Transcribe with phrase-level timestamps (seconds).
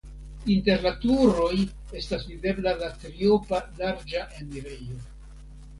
[0.53, 1.59] Inter la turoj
[2.01, 5.01] estas videbla la triopa larĝa enirejo.